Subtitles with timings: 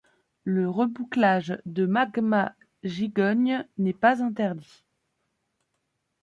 [0.45, 4.83] Le rebouclage de magmas-gigognes n’est pas interdit.